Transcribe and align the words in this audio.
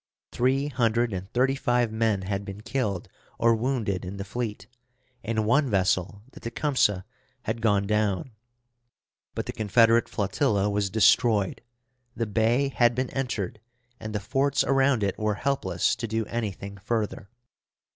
Three 0.31 0.67
hundred 0.69 1.13
and 1.13 1.31
thirty 1.31 1.53
five 1.53 1.91
men 1.91 2.23
had 2.23 2.43
been 2.43 2.61
killed 2.61 3.07
or 3.37 3.53
wounded 3.53 4.03
in 4.03 4.17
the 4.17 4.23
fleet, 4.23 4.65
and 5.23 5.45
one 5.45 5.69
vessel, 5.69 6.23
the 6.31 6.39
Tecumseh, 6.39 7.05
had 7.43 7.61
gone 7.61 7.85
down; 7.85 8.31
but 9.35 9.45
the 9.45 9.53
Confederate 9.53 10.09
flotilla 10.09 10.71
was 10.71 10.89
destroyed, 10.89 11.61
the 12.15 12.25
bay 12.25 12.69
had 12.69 12.95
been 12.95 13.11
entered, 13.11 13.61
and 13.99 14.15
the 14.15 14.19
forts 14.19 14.63
around 14.63 15.03
it 15.03 15.19
were 15.19 15.35
helpless 15.35 15.95
to 15.97 16.07
do 16.07 16.25
anything 16.25 16.77
further. 16.77 17.29